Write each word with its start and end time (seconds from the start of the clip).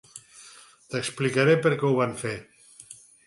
T'explicaré 0.93 1.53
per 1.65 1.73
què 1.83 1.89
ho 1.89 1.93
van 2.01 2.17
fer. 2.25 2.35